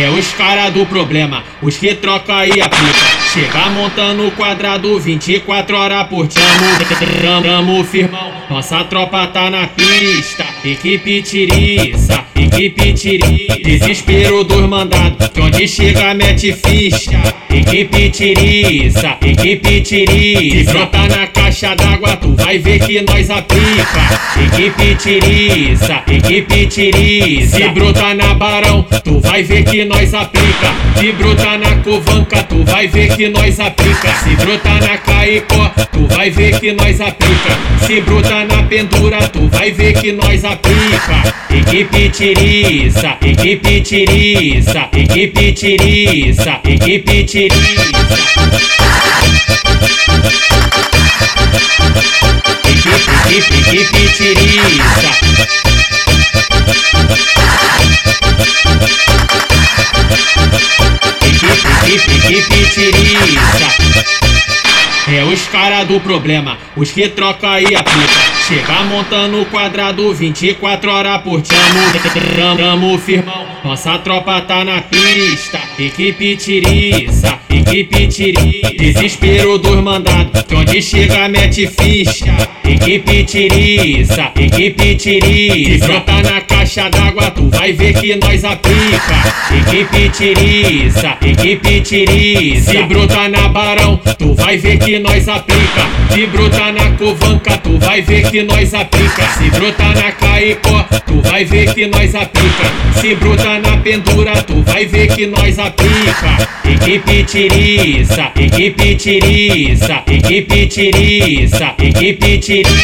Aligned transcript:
É 0.00 0.08
os 0.10 0.32
cara 0.34 0.70
do 0.70 0.86
problema, 0.86 1.42
os 1.60 1.76
que 1.76 1.92
troca 1.92 2.46
e 2.46 2.60
aplica. 2.60 3.18
Chega 3.32 3.68
montando 3.70 4.28
o 4.28 4.30
quadrado 4.30 4.96
24 4.96 5.76
horas 5.76 6.06
por 6.06 6.28
dia. 6.28 6.40
Tamo 7.42 7.82
firmão, 7.82 8.32
nossa 8.48 8.84
tropa 8.84 9.26
tá 9.26 9.50
na 9.50 9.66
pista. 9.66 10.46
Equipe 10.64 11.20
tiriça, 11.22 12.24
equipe 12.36 12.92
tiri. 12.92 13.48
Desespero 13.64 14.44
dos 14.44 14.68
mandados, 14.68 15.28
que 15.30 15.40
onde 15.40 15.66
chega 15.66 16.14
mete 16.14 16.52
ficha. 16.52 17.20
Equipe 17.50 18.08
tiriça, 18.10 19.16
equipe 19.20 19.80
tiri. 19.80 20.64
Se 20.64 20.72
brota 20.72 21.08
na 21.08 21.26
caixa 21.58 21.74
d'água, 21.74 22.16
tu 22.16 22.34
vai 22.36 22.58
ver 22.58 22.78
que 22.78 23.02
nós 23.02 23.28
aplica. 23.30 24.20
Equipe 24.40 24.94
tiriça, 24.94 26.02
equipe 26.06 26.66
tiriça. 26.66 27.56
Se 27.56 27.68
brota 27.70 28.14
na 28.14 28.34
barão, 28.34 28.86
tu 29.02 29.18
vai 29.18 29.42
ver 29.42 29.64
que 29.64 29.84
nós 29.84 30.14
aplica. 30.14 30.72
Se 30.98 31.10
brota 31.12 31.58
na 31.58 31.74
covanca, 31.82 32.44
tu 32.44 32.64
vai 32.64 32.86
ver 32.86 33.16
que 33.16 33.28
nós 33.28 33.58
aplica. 33.58 34.14
Se 34.22 34.36
brota 34.36 34.70
na 34.74 34.98
caicó, 34.98 35.72
tu 35.92 36.06
vai 36.14 36.30
ver 36.30 36.60
que 36.60 36.72
nós 36.72 37.00
aplica. 37.00 37.58
Se 37.84 38.00
brota 38.02 38.44
na 38.44 38.62
pendura, 38.62 39.28
tu 39.28 39.48
vai 39.48 39.72
ver 39.72 39.94
que 40.00 40.12
nós 40.12 40.44
aplica. 40.44 41.34
Equipe 41.50 42.08
tiriça, 42.10 43.16
equipe 43.20 43.80
tiriça, 43.80 44.88
equipe 44.92 45.52
tiriça, 45.52 46.60
equipe 46.64 47.24
tiriça. 47.24 47.98
Equipe, 53.50 53.78
equipe 53.78 54.08
tiriça. 54.12 55.10
Equipe, 61.86 62.12
equipe 62.16 62.70
tiriça. 62.70 63.68
É 65.10 65.24
os 65.24 65.46
cara 65.46 65.84
do 65.84 65.98
problema, 66.00 66.58
os 66.76 66.90
que 66.90 67.08
troca 67.08 67.58
e 67.60 67.74
aplica. 67.74 68.28
Chega 68.46 68.82
montando 68.82 69.40
o 69.40 69.46
quadrado 69.46 70.12
24 70.12 70.90
horas 70.90 71.22
por 71.22 71.40
dia. 71.40 71.56
Tamo 72.56 72.98
firmão, 72.98 73.46
nossa 73.64 73.98
tropa 73.98 74.42
tá 74.42 74.62
na 74.64 74.82
pista. 74.82 75.60
Equipe 75.78 76.36
tiriça, 76.36 77.38
equipe 77.68 78.08
tiri. 78.08 78.62
Desespero 78.78 79.58
dos 79.58 79.82
mandados, 79.82 80.42
que 80.42 80.54
onde 80.54 80.80
chega 80.82 81.28
mete 81.28 81.66
ficha. 81.66 82.34
Equipe 82.64 83.24
tiriça, 83.24 84.32
equipe 84.36 84.94
tiri. 84.94 85.78
Se 85.78 85.86
brota 85.86 86.22
na 86.22 86.40
caixa 86.40 86.88
d'água, 86.88 87.30
tu 87.30 87.48
vai 87.50 87.72
ver 87.72 87.94
que 87.94 88.16
nós 88.16 88.44
aplica. 88.44 89.14
Equipe 89.60 90.08
tiriça, 90.10 91.16
equipe 91.20 91.80
tiri. 91.80 92.60
Se 92.60 92.82
brota 92.84 93.28
na 93.28 93.48
barão, 93.48 94.00
tu 94.18 94.34
vai 94.34 94.56
ver 94.56 94.78
que 94.78 94.98
nós 94.98 95.28
aplica. 95.28 95.97
Se 96.12 96.26
brota 96.26 96.72
na 96.72 96.90
covanca, 96.96 97.56
tu 97.58 97.78
vai 97.78 98.02
ver 98.02 98.28
que 98.30 98.42
nós 98.42 98.74
aplica. 98.74 99.28
Se 99.38 99.50
brota 99.50 99.84
na 99.84 100.12
caicó, 100.12 100.84
tu 101.06 101.20
vai 101.22 101.44
ver 101.44 101.72
que 101.74 101.86
nós 101.86 102.14
aplica. 102.14 102.72
Se 103.00 103.14
brota 103.14 103.58
na 103.58 103.76
pendura, 103.76 104.42
tu 104.42 104.62
vai 104.62 104.86
ver 104.86 105.08
que 105.14 105.26
nós 105.26 105.58
aplica. 105.58 106.48
Equipe 106.64 107.24
tiriça, 107.24 108.32
equipe 108.36 108.94
tiriça, 108.96 110.02
equipe 110.06 110.66
tiriça, 110.66 111.74
equipe 111.78 112.38
tiriça. 112.38 112.78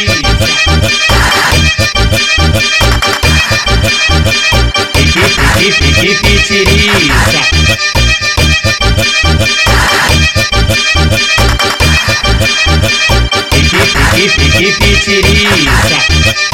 Equipe, 4.97 5.85
equipe, 5.85 6.07
equipe 6.07 6.43
tiriça. 6.47 8.04
e 14.25 14.73
pitiriça. 14.73 16.54